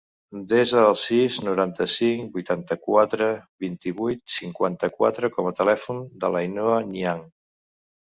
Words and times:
Desa 0.51 0.79
el 0.91 0.95
sis, 0.99 1.35
noranta-cinc, 1.47 2.31
vuitanta-quatre, 2.37 3.27
vint-i-vuit, 3.65 4.23
cinquanta-quatre 4.37 5.31
com 5.37 5.51
a 5.51 5.53
telèfon 5.61 6.01
de 6.25 6.33
l'Ainhoa 6.37 6.81
Niang. 6.95 7.23